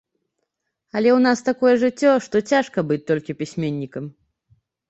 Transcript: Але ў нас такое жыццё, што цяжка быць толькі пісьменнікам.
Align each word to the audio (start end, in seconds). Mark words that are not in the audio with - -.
Але 0.97 1.09
ў 1.15 1.19
нас 1.27 1.39
такое 1.51 1.73
жыццё, 1.85 2.11
што 2.29 2.35
цяжка 2.55 2.87
быць 2.93 3.01
толькі 3.13 3.39
пісьменнікам. 3.43 4.03